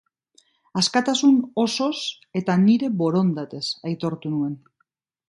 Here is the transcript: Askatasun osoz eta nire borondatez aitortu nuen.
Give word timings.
Askatasun 0.79 1.35
osoz 1.63 1.91
eta 2.41 2.55
nire 2.63 2.89
borondatez 3.03 3.63
aitortu 3.91 4.33
nuen. 4.39 4.57